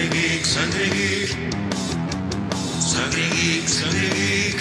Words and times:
Sangre 0.00 0.16
geek, 0.16 0.44
sangre 0.46 0.86
geek. 0.88 1.30
Sangre 2.80 3.26
geek, 3.36 3.68
sangre 3.68 4.08
geek. 4.16 4.60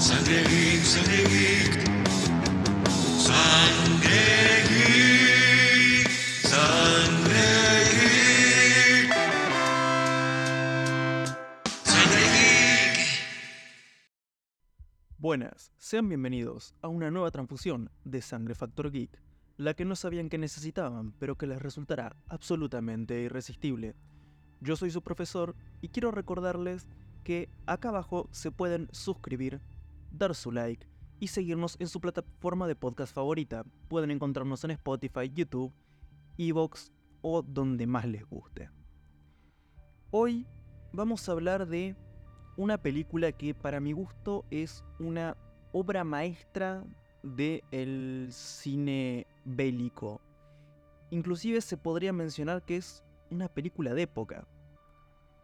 Sangre 0.00 0.40
geek, 0.48 0.82
sangre 0.84 1.22
geek. 1.30 1.74
Sangre 3.22 4.24
geek. 4.66 6.10
Sangre 6.42 7.46
geek. 7.92 9.14
Sangre 11.84 12.24
geek. 12.34 12.98
Buenas, 15.18 15.70
sean 15.78 16.08
bienvenidos 16.08 16.74
a 16.82 16.88
una 16.88 17.12
nueva 17.12 17.30
transfusión 17.30 17.90
de 18.02 18.22
Sangre 18.22 18.56
Factor 18.56 18.90
Geek, 18.90 19.22
la 19.56 19.74
que 19.74 19.84
no 19.84 19.96
sabían 19.96 20.28
que 20.28 20.38
necesitaban, 20.38 21.12
pero 21.18 21.36
que 21.36 21.46
les 21.46 21.62
resultará 21.62 22.16
absolutamente 22.28 23.20
irresistible. 23.20 23.94
Yo 24.60 24.76
soy 24.76 24.90
su 24.90 25.02
profesor 25.02 25.54
y 25.80 25.88
quiero 25.88 26.10
recordarles 26.10 26.88
que 27.22 27.48
acá 27.66 27.90
abajo 27.90 28.28
se 28.32 28.50
pueden 28.50 28.88
suscribir, 28.92 29.60
dar 30.10 30.34
su 30.34 30.50
like 30.50 30.86
y 31.20 31.28
seguirnos 31.28 31.76
en 31.78 31.88
su 31.88 32.00
plataforma 32.00 32.66
de 32.66 32.76
podcast 32.76 33.14
favorita. 33.14 33.64
Pueden 33.88 34.10
encontrarnos 34.10 34.64
en 34.64 34.72
Spotify, 34.72 35.30
YouTube, 35.32 35.72
Evox 36.36 36.92
o 37.22 37.42
donde 37.42 37.86
más 37.86 38.06
les 38.06 38.24
guste. 38.24 38.70
Hoy 40.10 40.46
vamos 40.92 41.28
a 41.28 41.32
hablar 41.32 41.66
de 41.66 41.96
una 42.56 42.78
película 42.78 43.32
que 43.32 43.54
para 43.54 43.80
mi 43.80 43.92
gusto 43.92 44.44
es 44.50 44.84
una 44.98 45.36
obra 45.72 46.04
maestra 46.04 46.84
del 47.22 48.28
cine 48.30 49.26
bélico. 49.44 50.20
Inclusive 51.10 51.60
se 51.60 51.76
podría 51.76 52.12
mencionar 52.12 52.62
que 52.62 52.76
es 52.76 53.04
una 53.30 53.48
película 53.48 53.94
de 53.94 54.02
época, 54.02 54.46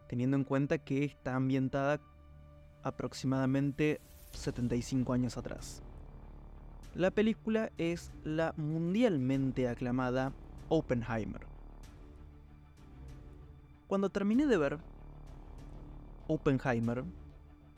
teniendo 0.07 0.37
en 0.37 0.43
cuenta 0.43 0.77
que 0.77 1.03
está 1.03 1.35
ambientada 1.35 1.99
aproximadamente 2.83 4.01
75 4.31 5.13
años 5.13 5.37
atrás. 5.37 5.83
La 6.95 7.11
película 7.11 7.71
es 7.77 8.11
la 8.23 8.53
mundialmente 8.57 9.69
aclamada 9.69 10.33
Oppenheimer. 10.67 11.41
Cuando 13.87 14.09
terminé 14.09 14.45
de 14.47 14.57
ver 14.57 14.79
Oppenheimer, 16.27 17.03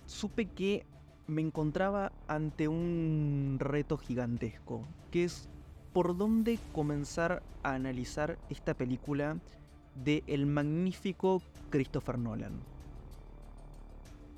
supe 0.06 0.46
que 0.48 0.86
me 1.28 1.42
encontraba 1.42 2.12
ante 2.28 2.68
un 2.68 3.58
reto 3.60 3.98
gigantesco, 3.98 4.86
que 5.12 5.24
es 5.26 5.50
por 5.94 6.18
dónde 6.18 6.60
comenzar 6.74 7.44
a 7.62 7.74
analizar 7.74 8.38
esta 8.50 8.74
película 8.74 9.38
de 10.04 10.24
el 10.28 10.48
magnífico 10.48 11.42
Christopher 11.70 12.18
Nolan. 12.18 12.60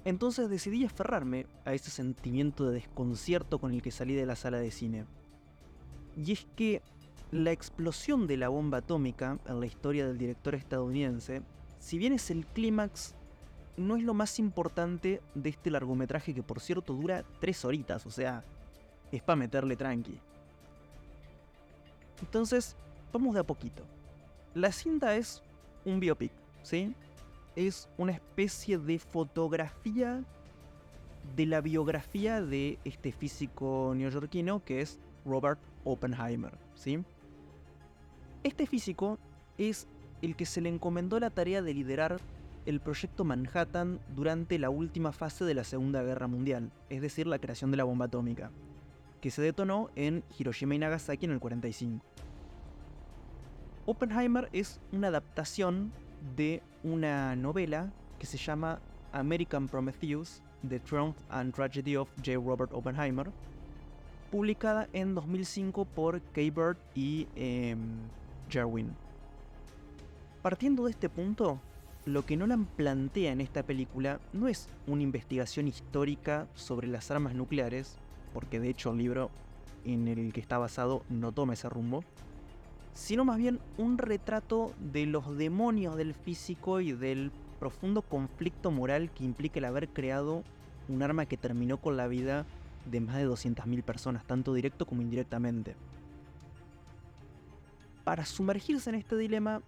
Entonces 0.03 0.49
decidí 0.49 0.85
aferrarme 0.85 1.47
a 1.65 1.73
ese 1.73 1.89
sentimiento 1.89 2.65
de 2.65 2.75
desconcierto 2.75 3.57
con 3.57 3.73
el 3.73 3.81
que 3.81 3.91
salí 3.91 4.13
de 4.13 4.25
la 4.25 4.35
sala 4.35 4.59
de 4.59 4.69
cine. 4.69 5.05
Y 6.15 6.31
es 6.33 6.45
que 6.55 6.81
la 7.31 7.51
explosión 7.51 8.27
de 8.27 8.37
la 8.37 8.49
bomba 8.49 8.79
atómica 8.79 9.39
en 9.47 9.59
la 9.59 9.65
historia 9.65 10.05
del 10.05 10.17
director 10.17 10.53
estadounidense, 10.53 11.41
si 11.79 11.97
bien 11.97 12.13
es 12.13 12.29
el 12.29 12.45
clímax 12.45 13.15
no 13.77 13.97
es 13.97 14.03
lo 14.03 14.13
más 14.13 14.39
importante 14.39 15.21
de 15.33 15.49
este 15.49 15.69
largometraje 15.69 16.33
que 16.33 16.43
por 16.43 16.59
cierto 16.59 16.93
dura 16.93 17.23
tres 17.39 17.65
horitas, 17.65 18.05
o 18.05 18.11
sea, 18.11 18.43
es 19.11 19.21
para 19.21 19.35
meterle 19.35 19.75
tranqui. 19.75 20.19
Entonces, 22.21 22.75
vamos 23.11 23.33
de 23.33 23.41
a 23.41 23.43
poquito. 23.43 23.83
La 24.53 24.71
cinta 24.71 25.15
es 25.15 25.41
un 25.83 25.99
biopic, 25.99 26.31
¿sí? 26.63 26.93
Es 27.55 27.89
una 27.97 28.13
especie 28.13 28.77
de 28.77 28.99
fotografía 28.99 30.23
de 31.35 31.45
la 31.45 31.61
biografía 31.61 32.41
de 32.41 32.77
este 32.85 33.11
físico 33.11 33.93
neoyorquino 33.95 34.63
que 34.63 34.81
es 34.81 34.99
Robert 35.25 35.59
Oppenheimer, 35.83 36.57
¿sí? 36.75 37.03
Este 38.43 38.67
físico 38.67 39.17
es 39.57 39.87
el 40.21 40.35
que 40.35 40.45
se 40.45 40.61
le 40.61 40.69
encomendó 40.69 41.19
la 41.19 41.29
tarea 41.29 41.61
de 41.61 41.73
liderar 41.73 42.19
el 42.65 42.79
proyecto 42.79 43.23
Manhattan 43.23 43.99
durante 44.15 44.57
la 44.59 44.69
última 44.69 45.11
fase 45.11 45.45
de 45.45 45.53
la 45.53 45.63
Segunda 45.63 46.01
Guerra 46.03 46.27
Mundial, 46.27 46.71
es 46.89 47.01
decir, 47.01 47.27
la 47.27 47.39
creación 47.39 47.71
de 47.71 47.77
la 47.77 47.83
bomba 47.83 48.05
atómica, 48.05 48.51
que 49.25 49.31
se 49.31 49.41
detonó 49.41 49.89
en 49.95 50.23
Hiroshima 50.37 50.75
y 50.75 50.77
Nagasaki 50.77 51.25
en 51.25 51.31
el 51.31 51.39
45. 51.39 52.05
Oppenheimer 53.87 54.49
es 54.53 54.79
una 54.91 55.07
adaptación 55.07 55.91
de 56.35 56.61
una 56.83 57.35
novela 57.35 57.91
que 58.19 58.27
se 58.27 58.37
llama 58.37 58.79
American 59.13 59.67
Prometheus, 59.67 60.43
The 60.69 60.79
Triumph 60.79 61.15
and 61.31 61.55
Tragedy 61.55 61.95
of 61.95 62.07
J. 62.17 62.33
Robert 62.33 62.71
Oppenheimer, 62.71 63.31
publicada 64.29 64.87
en 64.93 65.15
2005 65.15 65.85
por 65.85 66.21
K-Bird 66.21 66.77
y 66.93 67.27
eh, 67.35 67.75
Jerwin. 68.47 68.93
Partiendo 70.43 70.85
de 70.85 70.91
este 70.91 71.09
punto, 71.09 71.59
lo 72.05 72.23
que 72.27 72.37
Nolan 72.37 72.67
plantea 72.67 73.31
en 73.31 73.41
esta 73.41 73.63
película 73.63 74.19
no 74.33 74.47
es 74.47 74.69
una 74.85 75.01
investigación 75.01 75.67
histórica 75.67 76.47
sobre 76.53 76.87
las 76.87 77.09
armas 77.09 77.33
nucleares, 77.33 77.97
porque 78.35 78.59
de 78.59 78.67
hecho 78.67 78.91
el 78.91 78.97
libro 78.97 79.31
en 79.85 80.09
el 80.09 80.33
que 80.33 80.41
está 80.41 80.57
basado 80.57 81.03
no 81.09 81.31
toma 81.31 81.53
ese 81.53 81.69
rumbo, 81.69 82.03
sino 82.93 83.23
más 83.23 83.37
bien 83.37 83.61
un 83.77 83.97
retrato 83.97 84.73
de 84.77 85.05
los 85.05 85.37
demonios 85.37 85.95
del 85.95 86.13
físico 86.13 86.81
y 86.81 86.91
del 86.91 87.31
profundo 87.61 88.01
conflicto 88.01 88.71
moral 88.71 89.09
que 89.11 89.23
implica 89.23 89.59
el 89.59 89.65
haber 89.65 89.87
creado 89.87 90.43
un 90.89 91.01
arma 91.01 91.25
que 91.25 91.37
terminó 91.37 91.77
con 91.77 91.95
la 91.95 92.07
vida 92.07 92.45
de 92.91 92.99
más 92.99 93.15
de 93.15 93.25
200.000 93.25 93.81
personas, 93.83 94.25
tanto 94.25 94.53
directo 94.53 94.85
como 94.85 95.01
indirectamente. 95.01 95.77
Para 98.03 98.25
sumergirse 98.25 98.89
en 98.89 98.97
este 98.97 99.15
dilema, 99.15 99.61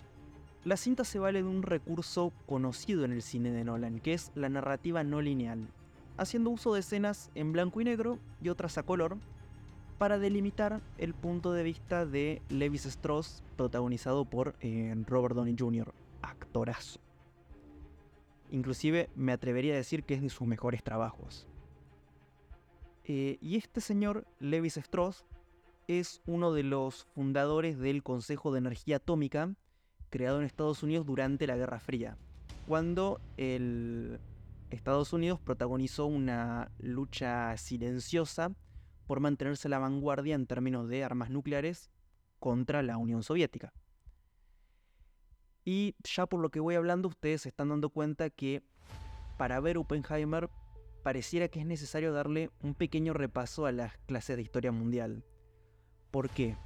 la 0.65 0.75
cinta 0.75 1.05
se 1.05 1.19
vale 1.19 1.41
de 1.41 1.47
un 1.47 1.63
recurso 1.63 2.33
conocido 2.45 3.05
en 3.05 3.13
el 3.13 3.21
cine 3.21 3.49
de 3.51 3.63
Nolan, 3.63 4.01
que 4.01 4.13
es 4.13 4.29
la 4.35 4.49
narrativa 4.49 5.05
no 5.05 5.21
lineal, 5.21 5.69
haciendo 6.17 6.49
uso 6.49 6.73
de 6.73 6.81
escenas 6.81 7.31
en 7.35 7.51
blanco 7.51 7.81
y 7.81 7.83
negro 7.85 8.19
y 8.41 8.49
otras 8.49 8.77
a 8.77 8.83
color, 8.83 9.17
para 9.97 10.19
delimitar 10.19 10.81
el 10.97 11.13
punto 11.13 11.53
de 11.53 11.63
vista 11.63 12.05
de 12.05 12.41
Levis 12.49 12.85
Strauss, 12.85 13.43
protagonizado 13.55 14.25
por 14.25 14.55
eh, 14.61 14.93
Robert 15.07 15.35
Downey 15.35 15.55
Jr., 15.57 15.93
actorazo. 16.21 16.99
Inclusive 18.51 19.09
me 19.15 19.31
atrevería 19.31 19.73
a 19.73 19.77
decir 19.77 20.03
que 20.03 20.13
es 20.13 20.21
de 20.21 20.29
sus 20.29 20.47
mejores 20.47 20.83
trabajos. 20.83 21.47
Eh, 23.05 23.37
y 23.41 23.57
este 23.57 23.81
señor, 23.81 24.25
Levis 24.39 24.77
Strauss, 24.77 25.25
es 25.87 26.21
uno 26.25 26.53
de 26.53 26.63
los 26.63 27.05
fundadores 27.15 27.79
del 27.79 28.03
Consejo 28.03 28.51
de 28.51 28.59
Energía 28.59 28.97
Atómica, 28.97 29.55
creado 30.09 30.39
en 30.39 30.45
Estados 30.45 30.83
Unidos 30.83 31.05
durante 31.05 31.47
la 31.47 31.55
Guerra 31.55 31.79
Fría, 31.79 32.17
cuando 32.67 33.19
el 33.37 34.19
Estados 34.69 35.13
Unidos 35.13 35.39
protagonizó 35.39 36.05
una 36.05 36.71
lucha 36.79 37.55
silenciosa 37.57 38.51
por 39.05 39.19
mantenerse 39.21 39.67
a 39.67 39.71
la 39.71 39.79
vanguardia 39.79 40.35
en 40.35 40.47
términos 40.47 40.89
de 40.89 41.03
armas 41.03 41.29
nucleares 41.29 41.89
contra 42.39 42.83
la 42.83 42.97
Unión 42.97 43.23
Soviética. 43.23 43.73
Y 45.63 45.95
ya 46.03 46.25
por 46.25 46.39
lo 46.39 46.49
que 46.49 46.59
voy 46.59 46.75
hablando, 46.75 47.07
ustedes 47.07 47.41
se 47.41 47.49
están 47.49 47.69
dando 47.69 47.89
cuenta 47.89 48.29
que 48.29 48.63
para 49.37 49.59
ver 49.59 49.77
Oppenheimer 49.77 50.49
pareciera 51.03 51.47
que 51.47 51.59
es 51.59 51.65
necesario 51.65 52.11
darle 52.11 52.51
un 52.61 52.73
pequeño 52.73 53.13
repaso 53.13 53.65
a 53.65 53.71
las 53.71 53.97
clases 53.99 54.35
de 54.35 54.43
historia 54.43 54.71
mundial. 54.71 55.23
¿Por 56.11 56.29
qué? 56.29 56.57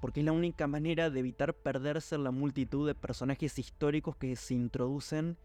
Porque 0.00 0.20
es 0.20 0.26
la 0.26 0.32
única 0.32 0.66
manera 0.66 1.10
de 1.10 1.20
evitar 1.20 1.54
perderse 1.54 2.14
en 2.14 2.24
la 2.24 2.30
multitud 2.30 2.86
de 2.86 2.94
personajes 2.94 3.58
históricos 3.58 4.16
que 4.16 4.36
se 4.36 4.54
introducen 4.54 5.38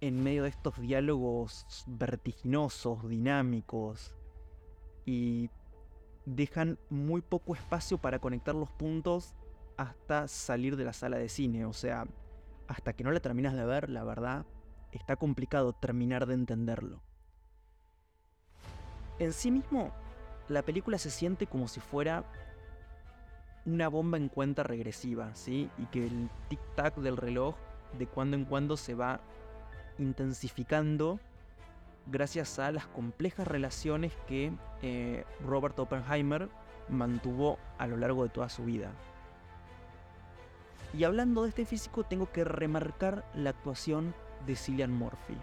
en 0.00 0.22
medio 0.22 0.44
de 0.44 0.50
estos 0.50 0.78
diálogos 0.80 1.84
vertiginosos, 1.86 3.08
dinámicos, 3.08 4.14
y 5.04 5.50
dejan 6.26 6.78
muy 6.90 7.22
poco 7.22 7.54
espacio 7.54 7.98
para 7.98 8.18
conectar 8.18 8.54
los 8.54 8.70
puntos 8.70 9.34
hasta 9.76 10.28
salir 10.28 10.76
de 10.76 10.84
la 10.84 10.92
sala 10.92 11.16
de 11.16 11.28
cine. 11.28 11.64
O 11.64 11.72
sea, 11.72 12.06
hasta 12.66 12.92
que 12.92 13.04
no 13.04 13.10
la 13.10 13.20
terminas 13.20 13.54
de 13.54 13.64
ver, 13.64 13.88
la 13.88 14.04
verdad, 14.04 14.44
está 14.92 15.16
complicado 15.16 15.72
terminar 15.72 16.26
de 16.26 16.34
entenderlo. 16.34 17.00
En 19.18 19.32
sí 19.32 19.50
mismo, 19.50 19.90
la 20.48 20.62
película 20.62 20.98
se 20.98 21.10
siente 21.10 21.46
como 21.46 21.66
si 21.66 21.80
fuera 21.80 22.24
una 23.64 23.88
bomba 23.88 24.16
en 24.16 24.28
cuenta 24.28 24.62
regresiva, 24.62 25.34
¿sí? 25.34 25.70
Y 25.78 25.86
que 25.86 26.06
el 26.06 26.30
tic-tac 26.48 26.96
del 26.96 27.16
reloj 27.16 27.56
de 27.98 28.06
cuando 28.06 28.36
en 28.36 28.44
cuando 28.44 28.76
se 28.76 28.94
va 28.94 29.20
intensificando 29.98 31.20
gracias 32.06 32.58
a 32.58 32.72
las 32.72 32.86
complejas 32.86 33.46
relaciones 33.46 34.12
que 34.26 34.52
eh, 34.82 35.24
Robert 35.44 35.78
Oppenheimer 35.78 36.48
mantuvo 36.88 37.58
a 37.78 37.86
lo 37.86 37.96
largo 37.96 38.22
de 38.22 38.30
toda 38.30 38.48
su 38.48 38.64
vida. 38.64 38.92
Y 40.96 41.04
hablando 41.04 41.42
de 41.42 41.50
este 41.50 41.66
físico, 41.66 42.04
tengo 42.04 42.32
que 42.32 42.44
remarcar 42.44 43.24
la 43.34 43.50
actuación 43.50 44.14
de 44.46 44.56
Cillian 44.56 44.92
Murphy. 44.92 45.36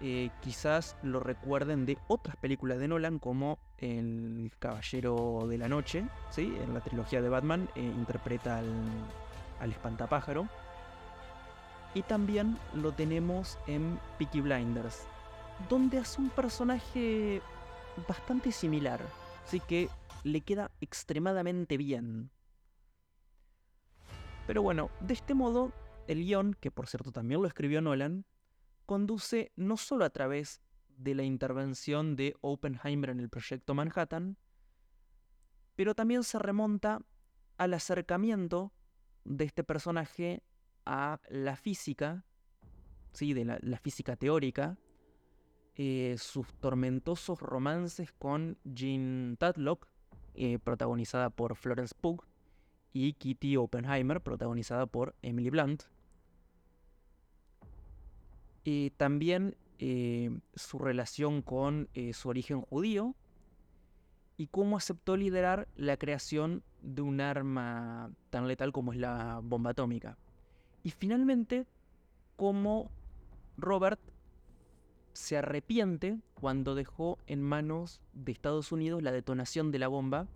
Eh, 0.00 0.30
quizás 0.40 0.96
lo 1.02 1.20
recuerden 1.20 1.86
de 1.86 1.98
otras 2.08 2.36
películas 2.36 2.78
de 2.78 2.88
Nolan 2.88 3.18
como 3.18 3.58
El 3.78 4.50
Caballero 4.58 5.46
de 5.48 5.58
la 5.58 5.68
Noche, 5.68 6.06
¿sí? 6.30 6.56
en 6.62 6.74
la 6.74 6.80
trilogía 6.80 7.22
de 7.22 7.28
Batman 7.28 7.68
eh, 7.74 7.82
interpreta 7.82 8.58
al, 8.58 8.70
al 9.60 9.70
espantapájaro. 9.70 10.48
Y 11.94 12.02
también 12.02 12.58
lo 12.74 12.92
tenemos 12.92 13.58
en 13.66 13.98
Peaky 14.18 14.40
Blinders, 14.40 15.06
donde 15.68 15.98
hace 15.98 16.20
un 16.20 16.30
personaje 16.30 17.40
bastante 18.08 18.50
similar, 18.50 19.00
así 19.44 19.60
que 19.60 19.88
le 20.24 20.40
queda 20.40 20.70
extremadamente 20.80 21.76
bien. 21.76 22.30
Pero 24.46 24.62
bueno, 24.62 24.90
de 25.00 25.14
este 25.14 25.34
modo, 25.34 25.72
el 26.08 26.24
guion, 26.24 26.54
que 26.60 26.70
por 26.70 26.88
cierto 26.88 27.12
también 27.12 27.40
lo 27.40 27.46
escribió 27.46 27.80
Nolan, 27.80 28.26
conduce 28.86 29.52
no 29.56 29.76
solo 29.76 30.04
a 30.04 30.10
través 30.10 30.60
de 30.88 31.14
la 31.14 31.22
intervención 31.22 32.16
de 32.16 32.36
Oppenheimer 32.40 33.10
en 33.10 33.20
el 33.20 33.30
proyecto 33.30 33.74
Manhattan, 33.74 34.36
pero 35.76 35.94
también 35.94 36.24
se 36.24 36.38
remonta 36.38 37.00
al 37.56 37.74
acercamiento 37.74 38.72
de 39.24 39.44
este 39.44 39.64
personaje 39.64 40.42
a 40.86 41.20
la 41.28 41.56
física, 41.56 42.24
¿sí? 43.12 43.34
de 43.34 43.44
la, 43.44 43.78
física 43.78 44.16
teórica, 44.16 44.78
eh, 45.76 46.16
sus 46.18 46.46
tormentosos 46.54 47.40
romances 47.40 48.12
con 48.12 48.58
Jean 48.64 49.36
Tatlock, 49.38 49.88
eh, 50.34 50.58
protagonizada 50.58 51.30
por 51.30 51.56
Florence 51.56 51.94
Pugh, 52.00 52.24
y 52.94 53.14
Kitty 53.14 53.56
Oppenheimer, 53.56 54.22
protagonizada 54.22 54.86
por 54.86 55.14
Emily 55.20 55.50
Blunt. 55.50 55.82
Y 58.62 58.90
también 58.90 59.56
eh, 59.78 60.30
su 60.54 60.78
relación 60.78 61.42
con 61.42 61.88
eh, 61.94 62.14
su 62.14 62.28
origen 62.28 62.62
judío 62.62 63.14
y 64.36 64.46
cómo 64.46 64.76
aceptó 64.76 65.16
liderar 65.16 65.68
la 65.76 65.96
creación 65.96 66.62
de 66.80 67.02
un 67.02 67.20
arma 67.20 68.12
tan 68.30 68.46
letal 68.46 68.72
como 68.72 68.92
es 68.92 68.98
la 68.98 69.40
bomba 69.42 69.70
atómica. 69.70 70.16
Y 70.84 70.90
finalmente, 70.90 71.66
cómo 72.36 72.90
Robert 73.56 74.00
se 75.14 75.38
arrepiente 75.38 76.20
cuando 76.34 76.74
dejó 76.74 77.18
en 77.26 77.40
manos 77.40 78.02
de 78.12 78.32
Estados 78.32 78.70
Unidos 78.70 79.02
la 79.02 79.10
detonación 79.10 79.70
de 79.70 79.78
la 79.78 79.88
bomba 79.88 80.28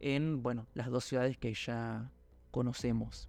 en, 0.00 0.42
bueno, 0.42 0.66
las 0.74 0.90
dos 0.90 1.04
ciudades 1.04 1.36
que 1.36 1.52
ya 1.52 2.10
conocemos. 2.50 3.28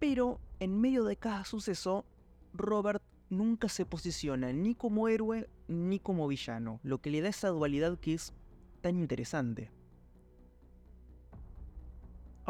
Pero 0.00 0.40
en 0.58 0.80
medio 0.80 1.04
de 1.04 1.16
cada 1.16 1.44
suceso, 1.44 2.04
Robert 2.52 3.02
nunca 3.28 3.68
se 3.68 3.86
posiciona 3.86 4.52
ni 4.52 4.74
como 4.74 5.06
héroe 5.06 5.48
ni 5.68 6.00
como 6.00 6.26
villano, 6.26 6.80
lo 6.82 7.00
que 7.00 7.10
le 7.10 7.20
da 7.20 7.28
esa 7.28 7.48
dualidad 7.48 7.96
que 7.98 8.14
es 8.14 8.32
tan 8.80 8.98
interesante. 8.98 9.70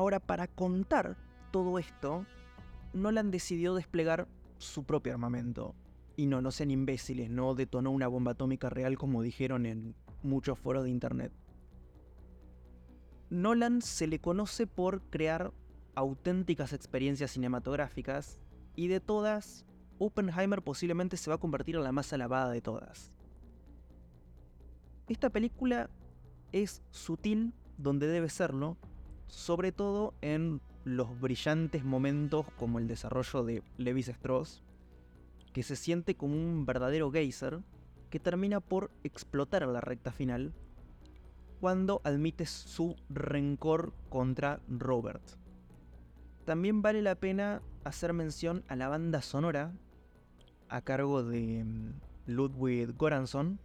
Ahora, 0.01 0.19
para 0.19 0.47
contar 0.47 1.19
todo 1.51 1.79
esto, 1.79 2.25
Nolan 2.95 3.31
decidió 3.31 3.75
desplegar 3.75 4.29
su 4.57 4.85
propio 4.85 5.13
armamento. 5.13 5.75
Y 6.17 6.25
no, 6.25 6.41
no 6.41 6.53
sean 6.53 6.71
imbéciles, 6.71 7.29
no 7.29 7.55
detonó 7.55 7.91
una 7.91 8.09
bomba 8.09 8.31
atómica 8.31 8.71
real 8.71 8.97
como 8.97 9.21
dijeron 9.21 9.67
en 9.67 9.95
muchos 10.23 10.59
foros 10.59 10.85
de 10.85 10.91
internet. 10.91 11.35
Nolan 13.29 13.83
se 13.83 14.07
le 14.07 14.21
conoce 14.21 14.67
por 14.67 15.03
crear 15.11 15.53
auténticas 15.95 16.73
experiencias 16.73 17.33
cinematográficas 17.33 18.41
y 18.77 18.89
de 18.89 19.01
todas, 19.01 19.67
Oppenheimer 19.99 20.63
posiblemente 20.63 21.19
se 21.19 21.29
va 21.29 21.35
a 21.35 21.41
convertir 21.41 21.77
en 21.77 21.85
la 21.85 21.93
más 21.93 22.11
alabada 22.15 22.51
de 22.51 22.63
todas. 22.63 23.13
Esta 25.09 25.29
película 25.29 25.91
es 26.53 26.83
sutil 26.91 27.53
donde 27.77 28.07
debe 28.07 28.31
serlo, 28.31 28.79
sobre 29.31 29.73
todo 29.73 30.15
en 30.21 30.61
los 30.85 31.21
brillantes 31.21 31.85
momentos 31.85 32.47
como 32.59 32.79
el 32.79 32.89
desarrollo 32.89 33.45
de 33.45 33.63
Levis 33.79 34.09
Strauss, 34.09 34.63
que 35.53 35.63
se 35.63 35.77
siente 35.77 36.17
como 36.17 36.35
un 36.35 36.67
verdadero 36.67 37.11
geyser 37.11 37.61
que 38.11 38.21
termina 38.21 38.61
por 38.61 38.91
explotar 39.05 39.63
a 39.63 39.67
la 39.67 39.81
recta 39.81 40.13
final 40.13 40.53
cuando 41.61 42.01
admite 42.05 42.47
su 42.47 42.97
rencor 43.09 43.93
contra 44.09 44.61
Robert. 44.69 45.23
También 46.45 46.83
vale 46.83 47.03
la 47.03 47.15
pena 47.15 47.63
hacer 47.85 48.13
mención 48.13 48.65
a 48.69 48.77
la 48.77 48.89
banda 48.89 49.23
sonora 49.23 49.73
a 50.69 50.81
cargo 50.83 51.23
de 51.23 51.65
mm, 51.65 51.93
Ludwig 52.27 52.97
Goranson, 52.97 53.61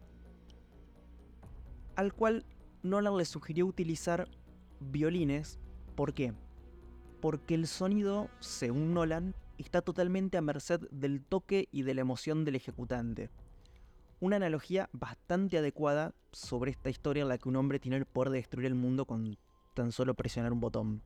al 1.96 2.14
cual 2.14 2.46
Nolan 2.84 3.18
le 3.18 3.26
sugirió 3.26 3.66
utilizar 3.66 4.28
violines. 4.80 5.60
¿Por 5.96 6.14
qué? 6.14 6.34
Porque 7.22 7.56
el 7.56 7.68
sonido, 7.68 8.30
según 8.40 8.94
Nolan, 8.94 9.36
está 9.58 9.82
totalmente 9.82 10.38
a 10.38 10.42
merced 10.42 10.82
del 10.92 11.22
toque 11.22 11.68
y 11.72 11.84
de 11.84 11.94
la 11.94 12.02
emoción 12.02 12.46
del 12.46 12.56
ejecutante 12.56 13.30
una 14.20 14.38
analogía 14.38 14.90
bastante 14.92 15.58
adecuada 15.58 16.14
sobre 16.32 16.72
esta 16.72 16.90
historia 16.90 17.24
en 17.24 17.30
la 17.30 17.38
que 17.38 17.50
un 17.50 17.56
hombre 17.56 17.80
tiene 17.80 17.98
el 17.98 18.06
poder 18.06 18.32
de 18.32 18.38
destruir 18.38 18.68
el 18.68 18.76
mundo 18.76 19.06
con 19.06 19.38
tan 19.74 19.92
solo 19.92 20.14
presionar 20.14 20.54
un 20.54 20.62
botón. 20.62 21.02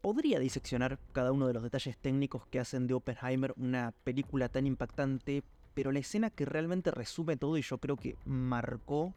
Podría 0.00 0.38
diseccionar 0.38 0.98
cada 1.12 1.32
uno 1.32 1.46
de 1.46 1.54
los 1.54 1.62
detalles 1.62 1.98
técnicos 1.98 2.46
que 2.46 2.60
hacen 2.60 2.86
de 2.86 2.94
Oppenheimer 2.94 3.52
una 3.56 3.92
película 4.04 4.48
tan 4.48 4.66
impactante, 4.66 5.42
pero 5.74 5.92
la 5.92 5.98
escena 5.98 6.30
que 6.30 6.46
realmente 6.46 6.90
resume 6.90 7.36
todo 7.36 7.58
y 7.58 7.62
yo 7.62 7.78
creo 7.78 7.96
que 7.96 8.16
marcó 8.24 9.12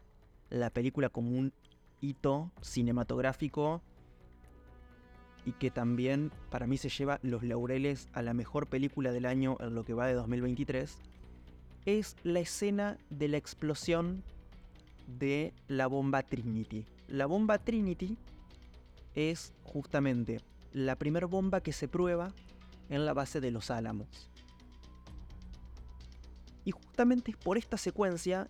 la 0.50 0.70
película 0.70 1.08
como 1.08 1.30
un 1.30 1.52
cinematográfico 2.60 3.82
y 5.46 5.52
que 5.52 5.70
también 5.70 6.32
para 6.50 6.66
mí 6.66 6.76
se 6.76 6.88
lleva 6.88 7.20
los 7.22 7.42
laureles 7.42 8.08
a 8.12 8.22
la 8.22 8.34
mejor 8.34 8.66
película 8.66 9.12
del 9.12 9.26
año 9.26 9.56
en 9.60 9.74
lo 9.74 9.84
que 9.84 9.94
va 9.94 10.06
de 10.06 10.14
2023, 10.14 10.98
es 11.84 12.16
la 12.22 12.40
escena 12.40 12.98
de 13.10 13.28
la 13.28 13.36
explosión 13.36 14.22
de 15.06 15.52
la 15.68 15.86
bomba 15.86 16.22
Trinity. 16.22 16.86
La 17.08 17.26
bomba 17.26 17.58
Trinity 17.58 18.16
es 19.14 19.52
justamente 19.62 20.40
la 20.72 20.96
primera 20.96 21.26
bomba 21.26 21.60
que 21.60 21.72
se 21.72 21.88
prueba 21.88 22.32
en 22.88 23.04
la 23.04 23.12
base 23.12 23.40
de 23.40 23.50
los 23.50 23.70
Álamos. 23.70 24.30
Y 26.64 26.70
justamente 26.70 27.34
por 27.44 27.58
esta 27.58 27.76
secuencia 27.76 28.48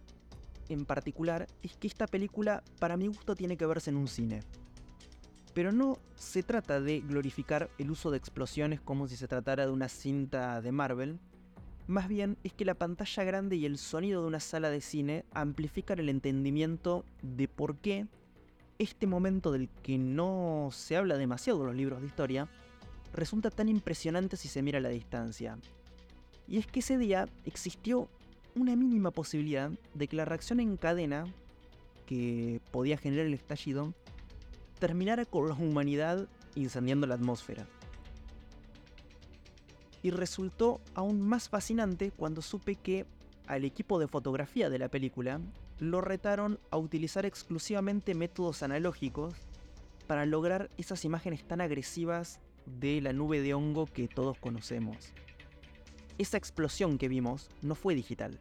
en 0.68 0.84
particular 0.84 1.46
es 1.62 1.76
que 1.76 1.86
esta 1.86 2.06
película 2.06 2.62
para 2.78 2.96
mi 2.96 3.06
gusto 3.06 3.34
tiene 3.34 3.56
que 3.56 3.66
verse 3.66 3.90
en 3.90 3.96
un 3.96 4.08
cine. 4.08 4.40
Pero 5.54 5.70
no 5.72 5.98
se 6.16 6.42
trata 6.42 6.80
de 6.80 7.00
glorificar 7.00 7.70
el 7.78 7.90
uso 7.90 8.10
de 8.10 8.18
explosiones 8.18 8.80
como 8.80 9.06
si 9.06 9.16
se 9.16 9.28
tratara 9.28 9.66
de 9.66 9.72
una 9.72 9.88
cinta 9.88 10.60
de 10.60 10.72
Marvel, 10.72 11.20
más 11.86 12.08
bien 12.08 12.38
es 12.42 12.54
que 12.54 12.64
la 12.64 12.74
pantalla 12.74 13.24
grande 13.24 13.56
y 13.56 13.66
el 13.66 13.76
sonido 13.76 14.22
de 14.22 14.28
una 14.28 14.40
sala 14.40 14.70
de 14.70 14.80
cine 14.80 15.26
amplifican 15.32 15.98
el 15.98 16.08
entendimiento 16.08 17.04
de 17.22 17.46
por 17.46 17.76
qué 17.76 18.06
este 18.78 19.06
momento 19.06 19.52
del 19.52 19.68
que 19.82 19.98
no 19.98 20.70
se 20.72 20.96
habla 20.96 21.18
demasiado 21.18 21.60
en 21.60 21.66
los 21.66 21.76
libros 21.76 22.00
de 22.00 22.06
historia 22.06 22.48
resulta 23.12 23.50
tan 23.50 23.68
impresionante 23.68 24.36
si 24.36 24.48
se 24.48 24.62
mira 24.62 24.78
a 24.78 24.82
la 24.82 24.88
distancia. 24.88 25.58
Y 26.48 26.58
es 26.58 26.66
que 26.66 26.80
ese 26.80 26.98
día 26.98 27.28
existió 27.44 28.08
una 28.54 28.76
mínima 28.76 29.10
posibilidad 29.10 29.70
de 29.94 30.08
que 30.08 30.16
la 30.16 30.24
reacción 30.24 30.60
en 30.60 30.76
cadena 30.76 31.26
que 32.06 32.60
podía 32.70 32.96
generar 32.96 33.26
el 33.26 33.34
estallido 33.34 33.94
terminara 34.78 35.24
con 35.24 35.48
la 35.48 35.54
humanidad 35.54 36.28
incendiando 36.54 37.06
la 37.06 37.14
atmósfera 37.14 37.66
y 40.04 40.10
resultó 40.10 40.82
aún 40.94 41.22
más 41.22 41.48
fascinante 41.48 42.10
cuando 42.10 42.42
supe 42.42 42.76
que 42.76 43.06
al 43.46 43.64
equipo 43.64 43.98
de 43.98 44.06
fotografía 44.06 44.68
de 44.68 44.78
la 44.78 44.90
película 44.90 45.40
lo 45.78 46.02
retaron 46.02 46.60
a 46.70 46.76
utilizar 46.76 47.24
exclusivamente 47.24 48.14
métodos 48.14 48.62
analógicos 48.62 49.34
para 50.06 50.26
lograr 50.26 50.70
esas 50.76 51.06
imágenes 51.06 51.42
tan 51.48 51.62
agresivas 51.62 52.38
de 52.66 53.00
la 53.00 53.14
nube 53.14 53.40
de 53.40 53.54
hongo 53.54 53.86
que 53.86 54.06
todos 54.06 54.38
conocemos. 54.38 55.14
Esa 56.18 56.36
explosión 56.36 56.98
que 56.98 57.08
vimos 57.08 57.50
no 57.62 57.74
fue 57.74 57.94
digital. 57.94 58.38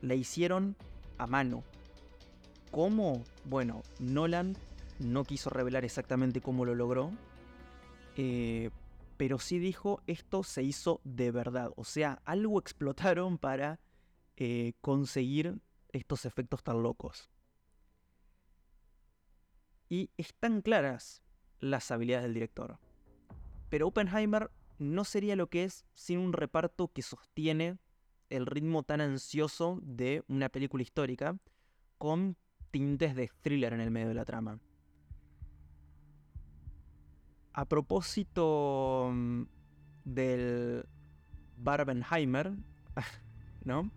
La 0.00 0.14
hicieron 0.14 0.76
a 1.18 1.26
mano. 1.26 1.64
¿Cómo? 2.70 3.24
Bueno, 3.44 3.82
Nolan 3.98 4.56
no 4.98 5.24
quiso 5.24 5.50
revelar 5.50 5.84
exactamente 5.84 6.40
cómo 6.40 6.64
lo 6.64 6.74
logró, 6.74 7.10
eh, 8.16 8.70
pero 9.16 9.38
sí 9.38 9.58
dijo 9.58 10.00
esto 10.06 10.42
se 10.42 10.62
hizo 10.62 11.00
de 11.04 11.30
verdad. 11.30 11.72
O 11.76 11.84
sea, 11.84 12.22
algo 12.24 12.58
explotaron 12.58 13.38
para 13.38 13.80
eh, 14.36 14.74
conseguir 14.80 15.60
estos 15.92 16.24
efectos 16.24 16.62
tan 16.62 16.82
locos. 16.82 17.28
y 19.92 20.10
están 20.16 20.62
claras 20.62 21.22
las 21.60 21.90
habilidades 21.90 22.24
del 22.24 22.32
director. 22.32 22.78
Pero 23.68 23.88
Oppenheimer 23.88 24.50
no 24.82 25.04
sería 25.04 25.36
lo 25.36 25.48
que 25.48 25.64
es 25.64 25.86
sin 25.94 26.18
un 26.18 26.32
reparto 26.32 26.88
que 26.88 27.02
sostiene 27.02 27.78
el 28.30 28.46
ritmo 28.46 28.82
tan 28.82 29.00
ansioso 29.00 29.78
de 29.82 30.24
una 30.28 30.48
película 30.48 30.82
histórica 30.82 31.38
con 31.98 32.36
tintes 32.70 33.14
de 33.14 33.30
thriller 33.42 33.72
en 33.72 33.80
el 33.80 33.90
medio 33.90 34.08
de 34.08 34.14
la 34.14 34.24
trama. 34.24 34.58
A 37.52 37.68
propósito 37.68 39.10
mm, 39.12 39.42
del 40.04 40.86
Barbenheimer, 41.58 42.52
¿no? 43.64 43.92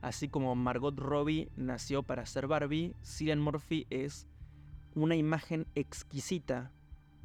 Así 0.00 0.28
como 0.28 0.54
Margot 0.54 0.96
Robbie 0.96 1.50
nació 1.56 2.02
para 2.02 2.24
ser 2.24 2.46
Barbie, 2.46 2.94
Cillian 3.04 3.40
Murphy 3.40 3.86
es 3.90 4.26
una 4.94 5.16
imagen 5.16 5.66
exquisita 5.74 6.72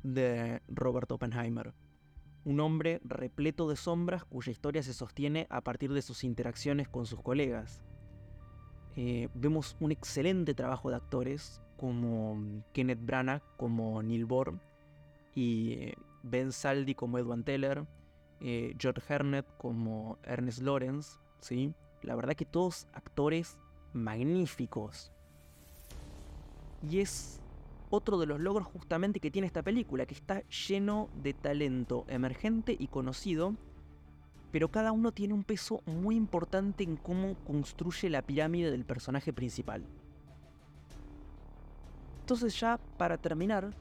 de 0.03 0.61
Robert 0.67 1.09
Oppenheimer. 1.11 1.73
Un 2.45 2.59
hombre 2.59 3.01
repleto 3.03 3.67
de 3.67 3.75
sombras 3.75 4.23
cuya 4.23 4.51
historia 4.51 4.83
se 4.83 4.93
sostiene 4.93 5.47
a 5.49 5.61
partir 5.61 5.91
de 5.91 6.01
sus 6.01 6.23
interacciones 6.23 6.87
con 6.87 7.05
sus 7.05 7.21
colegas. 7.21 7.81
Eh, 8.95 9.27
vemos 9.33 9.75
un 9.79 9.91
excelente 9.91 10.53
trabajo 10.53 10.89
de 10.89 10.95
actores 10.95 11.61
como 11.75 12.63
Kenneth 12.71 13.03
Branagh 13.03 13.41
como 13.57 14.01
Neil 14.01 14.25
Bohr 14.25 14.57
y 15.33 15.73
eh, 15.73 15.95
Ben 16.23 16.51
Saldi 16.51 16.95
como 16.95 17.17
Edwin 17.17 17.43
Teller, 17.43 17.85
eh, 18.39 18.73
George 18.79 19.01
Hernet 19.07 19.45
como 19.57 20.17
Ernest 20.23 20.61
Lawrence, 20.61 21.17
¿sí? 21.39 21.73
La 22.03 22.15
verdad 22.15 22.35
que 22.35 22.45
todos 22.45 22.87
actores 22.93 23.57
magníficos. 23.93 25.11
Y 26.89 26.99
es 26.99 27.41
otro 27.95 28.19
de 28.19 28.25
los 28.25 28.39
logros 28.39 28.67
justamente 28.67 29.19
que 29.19 29.31
tiene 29.31 29.47
esta 29.47 29.63
película, 29.63 30.05
que 30.05 30.13
está 30.13 30.43
lleno 30.49 31.09
de 31.23 31.33
talento 31.33 32.05
emergente 32.07 32.75
y 32.77 32.87
conocido, 32.87 33.55
pero 34.51 34.69
cada 34.69 34.91
uno 34.91 35.11
tiene 35.11 35.33
un 35.33 35.43
peso 35.43 35.81
muy 35.85 36.15
importante 36.15 36.83
en 36.83 36.97
cómo 36.97 37.35
construye 37.45 38.09
la 38.09 38.21
pirámide 38.21 38.71
del 38.71 38.85
personaje 38.85 39.33
principal. 39.33 39.83
Entonces 42.21 42.59
ya 42.59 42.79
para 42.97 43.17
terminar 43.17 43.73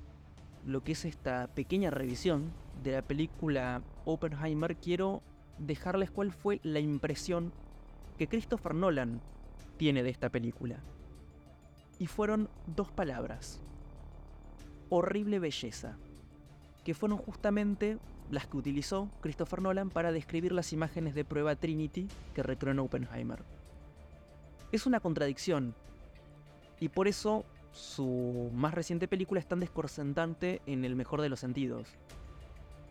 lo 0.66 0.82
que 0.82 0.92
es 0.92 1.04
esta 1.04 1.48
pequeña 1.48 1.90
revisión 1.90 2.52
de 2.82 2.92
la 2.92 3.02
película 3.02 3.82
Oppenheimer, 4.04 4.76
quiero 4.76 5.22
dejarles 5.58 6.10
cuál 6.10 6.32
fue 6.32 6.60
la 6.62 6.80
impresión 6.80 7.52
que 8.18 8.28
Christopher 8.28 8.74
Nolan 8.74 9.20
tiene 9.76 10.02
de 10.02 10.10
esta 10.10 10.30
película. 10.30 10.80
Y 11.98 12.06
fueron 12.06 12.48
dos 12.66 12.90
palabras. 12.90 13.60
Horrible 14.88 15.38
belleza. 15.38 15.96
Que 16.84 16.94
fueron 16.94 17.18
justamente 17.18 17.98
las 18.30 18.46
que 18.46 18.56
utilizó 18.56 19.10
Christopher 19.20 19.62
Nolan 19.62 19.90
para 19.90 20.12
describir 20.12 20.52
las 20.52 20.72
imágenes 20.72 21.14
de 21.14 21.24
prueba 21.24 21.56
Trinity 21.56 22.08
que 22.34 22.42
recreó 22.42 22.72
en 22.72 22.78
Oppenheimer. 22.80 23.42
Es 24.72 24.86
una 24.86 25.00
contradicción. 25.00 25.74
Y 26.80 26.88
por 26.88 27.08
eso 27.08 27.44
su 27.72 28.50
más 28.54 28.74
reciente 28.74 29.08
película 29.08 29.40
es 29.40 29.46
tan 29.46 29.60
desconcentante 29.60 30.62
en 30.66 30.84
el 30.84 30.96
mejor 30.96 31.20
de 31.20 31.28
los 31.28 31.40
sentidos 31.40 31.88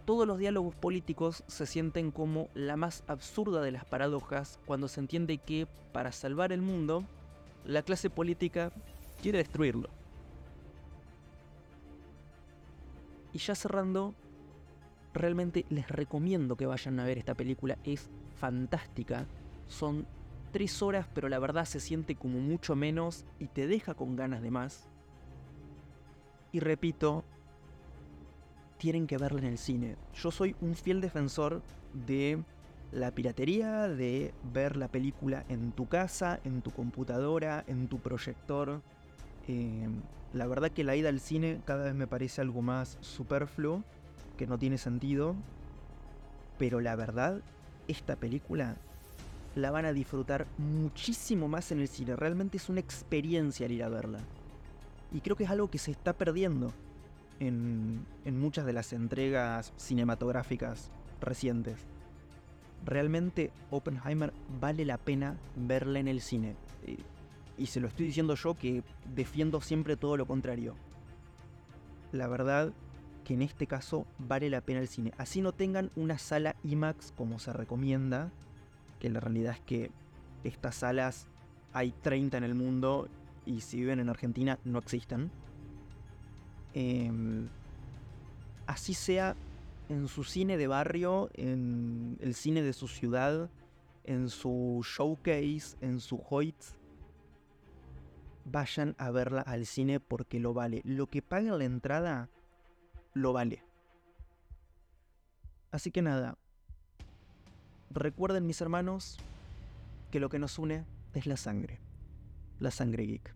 todos 0.06 0.28
los 0.28 0.38
diálogos 0.38 0.76
políticos 0.76 1.44
se 1.48 1.66
sienten 1.66 2.12
como 2.12 2.50
la 2.54 2.76
más 2.78 3.04
absurda 3.08 3.62
de 3.62 3.72
las 3.72 3.86
paradojas 3.86 4.60
cuando 4.66 4.88
se 4.88 5.00
entiende 5.00 5.38
que, 5.38 5.68
para 5.92 6.12
salvar 6.12 6.52
el 6.52 6.62
mundo, 6.62 7.04
la 7.66 7.84
clase 7.84 8.10
política 8.10 8.72
quiere 9.22 9.38
destruirlo. 9.38 9.90
Y 13.34 13.40
ya 13.40 13.56
cerrando, 13.56 14.13
realmente 15.13 15.66
les 15.70 15.88
recomiendo 15.90 16.56
que 16.56 16.66
vayan 16.66 17.00
a 17.00 17.06
ver 17.06 17.18
esta 17.18 17.36
película, 17.36 17.78
es 17.84 18.10
fantástica. 18.36 19.25
Son 19.68 20.06
tres 20.52 20.82
horas, 20.82 21.08
pero 21.13 21.30
la 21.30 21.40
verdad 21.40 21.66
se 21.66 21.80
siente 21.80 22.16
como 22.16 22.40
mucho 22.40 22.75
menos 22.75 23.25
y 23.40 23.48
te 23.48 23.68
deja 23.68 23.96
con 23.96 24.16
ganas 24.16 24.42
de 24.42 24.52
más. 24.52 24.88
Y 26.52 26.60
repito, 26.60 27.24
tienen 28.78 29.08
que 29.08 29.18
verla 29.18 29.40
en 29.40 29.48
el 29.48 29.58
cine. 29.58 29.96
Yo 30.13 30.30
soy 30.30 30.56
un 30.62 30.75
fiel 30.75 31.02
defensor 31.02 31.62
de 32.06 32.44
la 32.92 33.12
piratería, 33.12 33.88
de 33.88 34.34
ver 34.54 34.78
la 34.78 34.88
película 34.88 35.46
en 35.50 35.72
tu 35.72 35.88
casa, 35.88 36.40
en 36.44 36.62
tu 36.62 36.70
computadora, 36.70 37.63
en 37.66 37.88
tu 37.88 38.00
proyector. 38.00 38.82
Eh, 39.48 39.88
la 40.34 40.48
verdad 40.48 40.72
que 40.72 40.84
la 40.84 40.96
ida 40.96 41.10
al 41.10 41.20
cine 41.20 41.62
cada 41.66 41.86
vez 41.86 41.94
me 41.94 42.08
parece 42.08 42.42
algo 42.42 42.62
más 42.62 42.98
superfluo, 43.02 43.84
que 44.38 44.48
no 44.48 44.58
tiene 44.58 44.78
sentido. 44.78 45.36
Pero 46.58 46.80
la 46.80 46.96
verdad, 46.96 47.42
esta 47.88 48.16
película 48.16 48.78
la 49.56 49.72
van 49.72 49.86
a 49.86 49.94
disfrutar 49.94 50.48
muchísimo 50.58 51.48
más 51.48 51.72
en 51.72 51.80
el 51.80 51.88
cine. 51.88 52.16
Realmente 52.16 52.58
es 52.58 52.70
una 52.70 52.80
experiencia 52.80 53.66
al 53.66 53.72
ir 53.72 53.84
a 53.84 53.90
verla. 53.90 54.20
Y 55.12 55.22
creo 55.22 55.36
que 55.36 55.44
es 55.44 55.50
algo 55.50 55.70
que 55.70 55.78
se 55.78 55.92
está 55.92 56.14
perdiendo 56.14 56.74
en, 57.40 58.06
muchas 58.26 58.66
de 58.66 58.74
las 58.74 58.94
entregas 58.94 59.74
cinematográficas 59.78 60.92
recientes. 61.22 61.78
Realmente 62.86 63.52
Oppenheimer 63.70 64.34
vale 64.60 64.86
la 64.86 64.98
pena 64.98 65.38
verla 65.56 66.00
en 66.00 66.08
el 66.08 66.22
cine. 66.22 66.56
Y 67.58 67.68
se 67.68 67.80
lo 67.80 67.88
estoy 67.88 68.08
diciendo 68.08 68.36
yo 68.36 68.56
que 68.56 68.84
defiendo 69.14 69.62
siempre 69.62 69.96
todo 69.96 70.18
lo 70.18 70.26
contrario. 70.26 70.76
La 72.12 72.28
verdad 72.28 72.74
que 73.24 73.34
en 73.34 73.42
este 73.42 73.68
caso 73.68 74.06
vale 74.20 74.50
la 74.50 74.62
pena 74.62 74.80
el 74.80 74.88
cine. 74.88 75.14
Así 75.18 75.42
no 75.42 75.52
tengan 75.52 75.92
una 75.96 76.18
sala 76.18 76.56
IMAX 76.64 77.12
como 77.12 77.40
se 77.40 77.54
recomienda, 77.54 78.32
que 79.00 79.10
la 79.10 79.20
realidad 79.20 79.54
es 79.54 79.62
que 79.62 79.92
estas 80.44 80.76
salas 80.76 81.28
hay 81.74 81.92
30 81.92 82.38
en 82.38 82.44
el 82.44 82.56
mundo 82.56 83.08
y 83.46 83.62
si 83.62 83.78
viven 83.78 84.00
en 84.00 84.10
Argentina 84.10 84.60
no 84.64 84.80
existen. 84.80 85.32
Em, 86.74 87.48
así 88.66 88.94
sea 88.94 89.36
en 89.90 90.08
su 90.08 90.24
cine 90.24 90.58
de 90.58 90.68
barrio, 90.68 91.30
en 91.34 92.18
el 92.22 92.34
cine 92.34 92.62
de 92.62 92.74
su 92.74 92.88
ciudad, 92.88 93.50
en 94.04 94.30
su 94.30 94.82
showcase, 94.84 95.78
en 95.82 96.00
su 96.00 96.22
Hoyt, 96.30 96.56
vayan 98.46 98.96
a 98.98 99.12
verla 99.12 99.42
al 99.42 99.66
cine 99.66 100.00
porque 100.00 100.40
lo 100.40 100.54
vale. 100.54 100.82
Lo 100.84 101.08
que 101.08 101.22
paguen 101.22 101.58
la 101.58 101.66
entrada, 101.66 102.30
lo 103.14 103.34
vale. 103.34 103.64
Así 105.72 105.92
que 105.92 106.02
nada, 106.02 106.38
recuerden 107.90 108.46
mis 108.46 108.62
hermanos 108.62 109.18
que 110.12 110.20
lo 110.20 110.30
que 110.30 110.40
nos 110.40 110.60
une 110.60 110.86
es 111.14 111.26
la 111.26 111.38
sangre, 111.38 111.80
la 112.60 112.70
sangre 112.70 113.06
geek. 113.06 113.36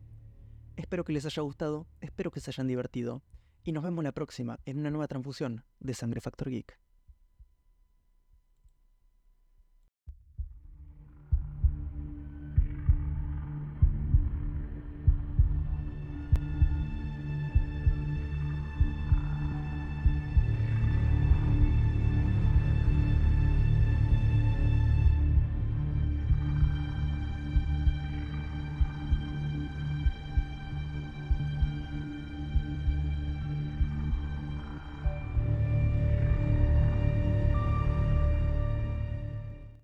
Espero 0.75 1.03
que 1.03 1.13
les 1.13 1.25
haya 1.25 1.41
gustado, 1.41 1.87
espero 2.01 2.29
que 2.29 2.39
se 2.39 2.51
hayan 2.51 2.67
divertido 2.67 3.23
y 3.63 3.71
nos 3.71 3.83
vemos 3.83 4.03
la 4.03 4.11
próxima 4.11 4.59
en 4.65 4.79
una 4.79 4.91
nueva 4.91 5.07
transfusión 5.07 5.65
de 5.79 5.93
Sangre 5.95 6.21
Factor 6.21 6.49
Geek. 6.49 6.79